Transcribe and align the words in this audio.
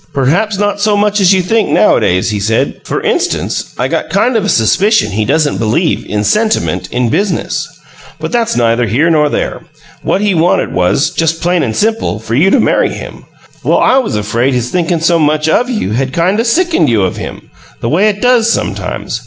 "Perhaps 0.15 0.57
not 0.57 0.81
so 0.81 0.97
much 0.97 1.21
as 1.21 1.31
you 1.31 1.43
think, 1.43 1.69
nowadays," 1.69 2.31
he 2.31 2.39
said. 2.39 2.81
"For 2.85 3.03
instance, 3.03 3.65
I 3.77 3.87
got 3.87 4.09
kind 4.09 4.35
of 4.35 4.43
a 4.43 4.49
suspicion 4.49 5.11
he 5.11 5.25
doesn't 5.25 5.59
believe 5.59 6.07
in 6.07 6.23
'sentiment 6.23 6.89
in 6.91 7.09
business.' 7.09 7.67
But 8.19 8.31
that's 8.31 8.55
neither 8.57 8.87
here 8.87 9.11
nor 9.11 9.29
there. 9.29 9.61
What 10.01 10.21
he 10.21 10.33
wanted 10.33 10.73
was, 10.73 11.11
just 11.11 11.39
plain 11.39 11.61
and 11.61 11.75
simple, 11.75 12.17
for 12.17 12.33
you 12.33 12.49
to 12.49 12.59
marry 12.59 12.89
him. 12.89 13.25
Well, 13.63 13.77
I 13.77 13.99
was 13.99 14.15
afraid 14.15 14.55
his 14.55 14.69
thinkin' 14.69 15.01
so 15.01 15.19
much 15.19 15.47
OF 15.47 15.69
you 15.69 15.91
had 15.91 16.13
kind 16.13 16.39
o' 16.39 16.43
sickened 16.43 16.89
you 16.89 17.03
of 17.03 17.17
him 17.17 17.51
the 17.81 17.87
way 17.87 18.09
it 18.09 18.23
does 18.23 18.51
sometimes. 18.51 19.19